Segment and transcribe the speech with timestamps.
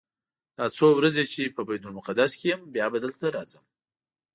[0.57, 3.63] دا څو ورځې چې په بیت المقدس کې یم بیا به دلته راځم.